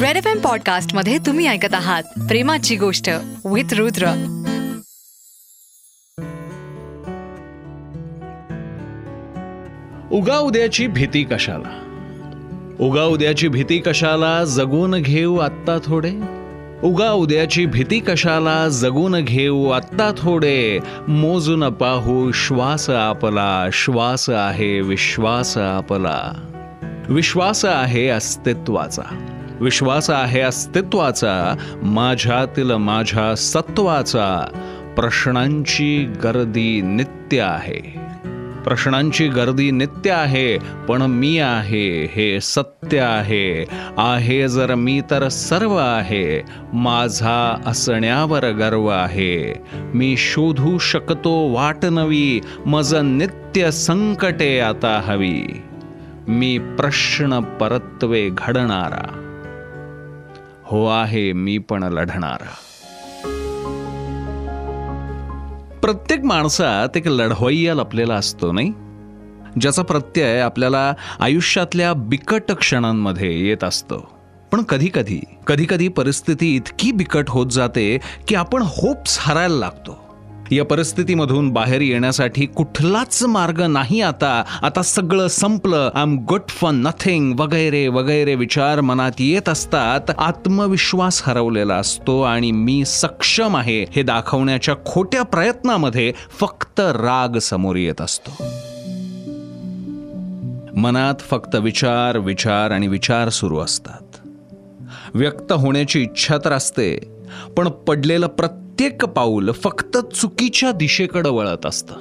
[0.00, 3.10] Red F M पॉडकास्टमध्ये तुम्ही ऐकत आहात प्रेमाची गोष्ट
[3.44, 4.06] विथ रुद्र.
[10.12, 11.84] उगा उद्याची भीती कशाला?
[12.80, 16.12] उगा उद्याची भीती कशाला जगून घेऊ आत्ता थोडे?
[16.82, 20.78] उगा उद्याची भीती कशाला जगून घेऊ आत्ता थोडे?
[21.08, 26.32] मोजून पाहू श्वास आपला श्वास आहे विश्वास आपला.
[27.08, 29.27] विश्वास आहे अस्तित्वाचा.
[29.60, 34.50] विश्वास आहे अस्तित्वाचा माझ्यातील माझ्या सत्वाचा
[34.96, 38.08] प्रश्नांची गर्दी नित्य आहे.
[38.64, 43.64] प्रश्नांची गर्दी नित्य आहे पण मी आहे हे सत्य आहे.
[43.98, 49.54] आहे जर मी तर सर्व आहे माझा असण्यावर गर्व आहे.
[49.94, 55.46] मी शोधू शकतो वाट नवी मज नित्य संकटे आता हवी.
[56.28, 59.27] मी प्रश्न परत्वे घडणारा.
[60.70, 62.38] हो आहे मी पण लढणार.
[65.82, 68.72] प्रत्येक माणसात एक लढवय्या लपलेला असतो नाही?
[69.60, 74.10] ज्याचा प्रत्यय आपल्याला आयुष्यातल्या बिकट क्षणांमध्ये येत असतो.
[74.52, 80.07] पण कधी कधी कधी कधी परिस्थिती इतकी बिकट होत जाते की आपण होप्स हरायला लागतो.
[80.50, 84.44] या परिस्थितीमधून बाहेर येण्यासाठी कुठलाच मार्ग नाही आता.
[84.62, 85.90] आता सगळं संपलं.
[85.94, 90.10] I am good for nothing वगैरे वगैरे विचार मनात येत असतात.
[90.18, 93.82] आत्मविश्वास हरवलेला असतो आणि मी सक्षम आहे.
[93.82, 98.44] हे दाखवण्याच्या खोट्या प्रयत्नामध्ये फक्त राग समोर येत असतो.
[100.76, 104.28] मनात फक्त विचार विचार आणि विचार सुरू असतात.
[105.14, 106.98] व्यक्त होण्याची इच्छा तर असते
[107.56, 111.94] पण पडलेलं प्रत्येक पाऊल फक्त चुकीच्या दिशेकडे वळत असतं.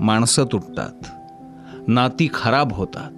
[0.00, 1.06] माणसं तुटतात
[1.88, 3.10] नाती खराब होतात.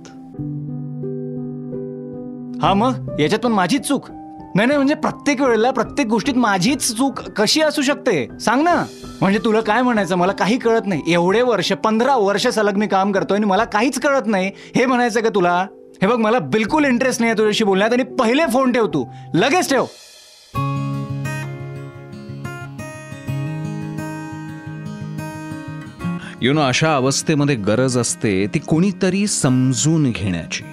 [2.65, 4.11] हा मग याच्यात पण माझीच चूक.
[4.11, 8.39] नाही नाही म्हणजे प्रत्येक वेळेला प्रत्येक गोष्टीत माझीच चूक कशी असू शकते?
[8.41, 8.85] सांग ना.
[9.21, 10.17] म्हणजे तुला काय म्हणायचं?
[10.17, 11.03] मला काही कळत नाही.
[11.09, 14.51] एवढे वर्ष पंधरा वर्ष सलग मी काम करतोय आणि मला काहीच कळत नाही.
[14.77, 15.67] हे म्हणायचं का तुला?
[16.03, 19.05] हे बघ मला बिलकुल इंटरेस्ट नाही तुझ्याशी बोलण्यात आणि पहिले फोन ठेव तू.
[19.35, 19.85] लगेच ठेव.
[26.43, 30.65] यु नो अशा अवस्थेमध्ये गरज असते ती कोणीतरी समजून घेण्याची.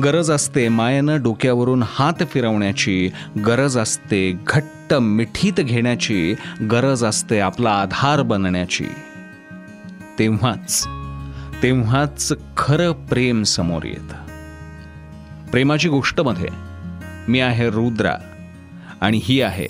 [0.00, 3.10] गरज असते मायेनं डोक्यावरून हात फिरवण्याची
[3.46, 6.34] गरज असते घट्ट मिठीत घेण्याची
[6.70, 8.86] गरज असते आपला आधार बनण्याची.
[10.18, 10.86] तेव्हाच
[11.62, 14.26] तेव्हाच खरं प्रेम समोर येतं.
[15.50, 16.48] प्रेमाची गोष्टमध्ये
[17.28, 18.14] मी आहे रुद्रा
[19.00, 19.68] आणि ही आहे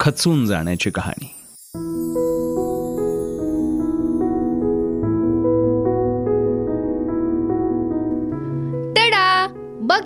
[0.00, 1.33] खचून जाण्याची कहाणी.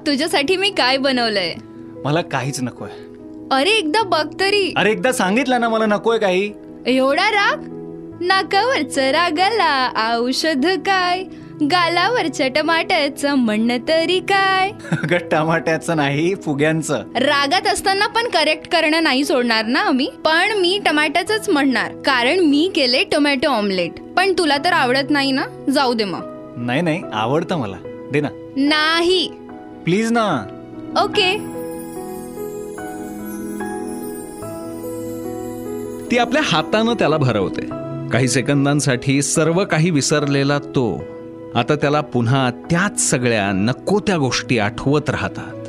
[0.08, 1.54] तुझ्यासाठी मी काय बनवलंय?
[2.04, 2.88] मला काहीच नकोय.
[3.52, 4.72] अरे एकदा बघ तरी.
[4.76, 6.52] अरे एकदा सांगितलं ना मला नकोय काही.
[6.86, 7.64] एवढा राग?
[8.20, 11.22] नाकावरच रागाला औषध काय?
[11.62, 14.70] गालावरच्या टमाट्याचं म्हणणं तरी काय?
[14.92, 17.02] अगं टमाट्याचं नाही फुग्यांचं.
[17.14, 20.08] रागात असताना पण करेक्ट करणं नाही सोडणार ना आम्ही?
[20.24, 21.92] पण मी टमाट्याच म्हणणार.
[21.92, 25.42] कारण मी केले टोमॅटो ऑमलेट पण तुला तर आवडत नाही ना?
[25.70, 26.54] जाऊ दे मग.
[26.56, 27.76] नाही नाही आवडतं मला.
[28.12, 28.28] दे ना.
[28.56, 29.28] नाही.
[29.88, 30.46] प्लीज ना.
[31.02, 31.38] ओके.
[36.10, 37.62] ती आपल्या हातानं त्याला भरवते.
[38.12, 41.04] काही सेकंदांसाठी सर्व काही विसरलेला तो
[41.54, 45.64] आता त्याला पुन्हा त्याच सगळ्या नको त्या गोष्टी आठवत राहतात.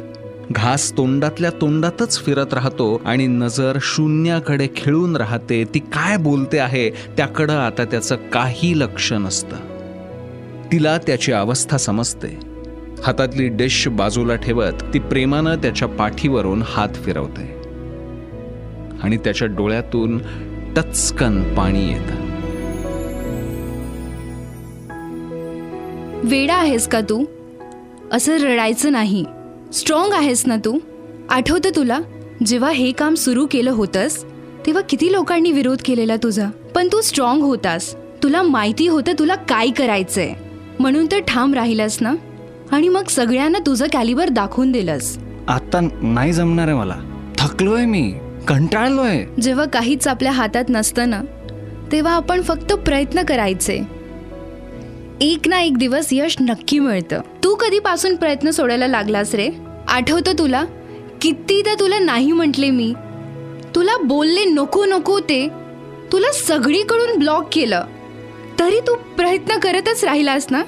[0.52, 5.64] घास तोंडातल्या तोंडातच फिरत राहतो आणि नजर शून्याकडे खिळून राहते.
[5.74, 9.56] ती काय बोलते आहे त्याकडं आता त्याचं काही लक्ष नसतं.
[10.72, 12.49] तिला त्याची अवस्था समजते.
[13.06, 17.60] हातातली डिश बाजूला ठेवत ती प्रेमानं त्याच्या पाठीवरून हात फिरवते.
[19.04, 20.22] आणि त्याच्या डोळ्यातून
[20.76, 22.30] टचकन पाणी येतं.
[26.24, 27.26] वेडा आहेस का तू?
[28.12, 29.26] असं रडायचं नाही.
[29.74, 30.80] स्ट्रॉंग आहेस ना तू?
[31.30, 32.00] आठवतं तुला?
[32.46, 34.24] जेव्हा हे काम सुरू केलं होतंस
[34.66, 36.50] तेव्हा किती लोकांनी विरोध केलेला तुझा?
[36.76, 37.96] पण तू स्ट्रॉंग होतास.
[38.24, 40.34] तुला माहिती होतं तुला काय करायचंय.
[40.80, 42.14] म्हणून तर ठाम राहिलास ना?
[42.72, 45.18] आणि मग सगळ्यांना तुझं कॅलिबर दाखवून दिलंस.
[45.48, 46.96] आता नाही जमणार आहे मला.
[47.38, 48.14] थकलोय मी.
[48.48, 49.26] कंटाळलोय.
[49.42, 51.22] जेव्हा काहीच आपल्या हातात नसतं ना
[51.92, 53.82] तेव्हा आपण फक्त प्रयत्न करायचे.
[55.22, 57.22] एक ना एक दिवस यश नक्की मिळतं.
[57.44, 59.50] तू कधीपासून प्रयत्न सोडायला लागलास रे?
[59.88, 60.66] आठवतं तुला?
[61.22, 62.94] कितीदा तुला नाही म्हटले मी?
[63.76, 65.48] तुला बोलले नको नको ते.
[66.12, 67.84] तुला सगळीकडून ब्लॉक केलं.
[68.60, 70.64] तरी तू प्रयत्न करतच राहिलास ना?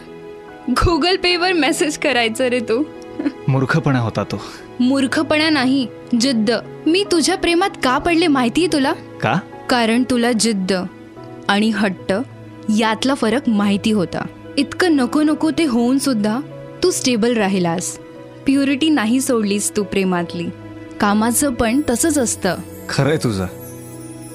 [0.70, 2.84] गुगल पेवर मेसेज करायचं रे तू.
[3.48, 4.42] मूर्खपणा होता तो.
[4.80, 5.88] मूर्खपणा नाही
[6.22, 6.52] जिद्द.
[6.88, 8.94] मी तुझ्या प्रेमात का पडले माहितीये तुला?
[8.94, 9.40] का?
[9.70, 10.74] कारण तुला जिद्द
[11.50, 12.14] आणि हट्ट
[12.78, 14.26] यातला फरक माहिती होता.
[14.58, 16.40] इतकं नको नको ते होऊन सुद्धा
[16.84, 17.98] तू स्टेबल राहिलास.
[18.46, 20.46] प्युरिटी नाही सोडलीस तू प्रेमातली.
[21.00, 22.56] कामाचं पण तसंच असतं.
[22.90, 23.46] खरंय तुझं.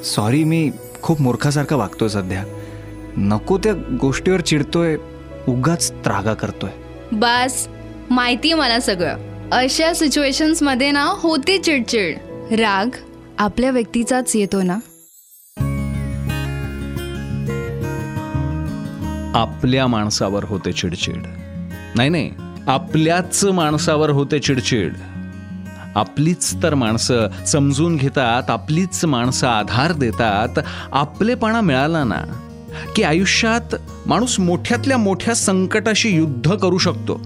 [0.05, 0.71] सॉरी मी
[1.03, 2.45] खूप मूर्खासारखा वागतोय सध्या.
[3.17, 4.97] नको त्या गोष्टीवर चिडतोय.
[5.49, 6.71] उगाच त्रागा करतोय.
[7.13, 7.69] बास
[8.11, 9.17] माहितीये मला सगळं.
[9.53, 12.17] अशा सिच्युएशन्समध्ये ना होते चिडचिड.
[12.53, 12.87] राग
[13.39, 14.79] आपल्या व्यक्तीचाच येतो ना?
[19.39, 21.23] आपल्या माणसावर होते चिडचिड.
[21.95, 22.31] नाही नाही
[22.67, 24.95] आपल्याच माणसावर होते चिडचिड.
[25.95, 30.59] आपलीच तर माणसं समजून घेतात आपलीच माणसं आधार देतात
[30.93, 32.46] आपलेपणा मिळाला ना
[32.97, 33.75] की आयुष्यात
[34.07, 37.21] माणूस मोठ्यातल्या मोठ्या संकटाशी युद्ध करू शकतो.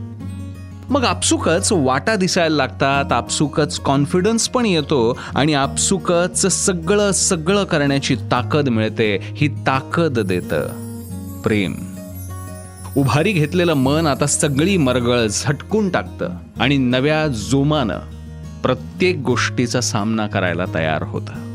[0.91, 8.69] मग आपसुकच वाटा दिसायला लागतात आपसुकच कॉन्फिडन्स पण येतो आणि आपसुकच सगळं सगळं करण्याची ताकद
[8.69, 9.19] मिळते.
[9.23, 10.91] ही ताकद देतं
[11.43, 11.75] प्रेम.
[12.97, 16.29] उभारी घेतलेलं मन आता सगळी मरगळ झटकून टाकतं
[16.61, 17.99] आणि नव्या जोमानं
[18.63, 21.50] प्रत्येक गोष्टीचा सामना करायला तयार होतं.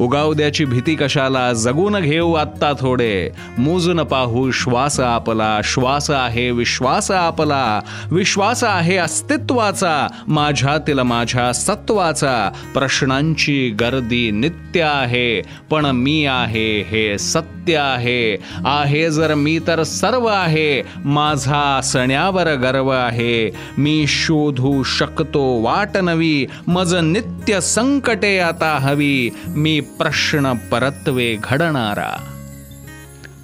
[0.00, 1.52] उगावद्याची भीती कशाला?
[1.52, 3.30] जगून घेऊ आत्ता थोडे.
[3.58, 5.60] मोजून पाहू श्वास आपला.
[5.64, 7.80] श्वास आहे विश्वास आपला.
[8.10, 10.08] विश्वास आहे अस्तित्वाचा.
[10.28, 12.52] माझ्यातील माझ्या सत्वाचा.
[12.74, 15.42] प्रश्नांची गर्दी नित्य आहे.
[15.70, 18.36] पण मी आहे हे सत्य आहे.
[18.64, 20.82] आहे जर मी तर सर्व आहे.
[21.04, 23.50] माझा सण्यावर गर्व आहे.
[23.78, 26.46] मी शोधू शकतो वाट नवी.
[26.66, 29.30] मज नित्य संकटे आता हवी.
[29.46, 32.32] मी प्रश्न परत्वे घडणारा.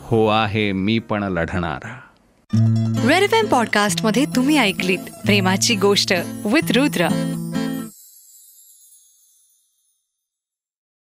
[0.01, 1.99] हो आहे मी पण लढणारा.
[3.09, 6.13] रेड एम पॉडकास्टमध्ये तुम्ही ऐकलीत प्रेमाची गोष्ट
[6.45, 7.09] विथ रुद्र.